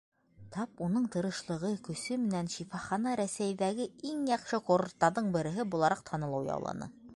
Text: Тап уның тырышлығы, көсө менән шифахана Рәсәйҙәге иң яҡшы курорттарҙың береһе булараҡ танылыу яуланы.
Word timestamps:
Тап 0.53 0.79
уның 0.85 1.03
тырышлығы, 1.15 1.69
көсө 1.87 2.17
менән 2.21 2.49
шифахана 2.55 3.13
Рәсәйҙәге 3.21 3.87
иң 4.13 4.25
яҡшы 4.33 4.63
курорттарҙың 4.71 5.31
береһе 5.39 5.71
булараҡ 5.77 6.05
танылыу 6.11 6.45
яуланы. 6.53 6.93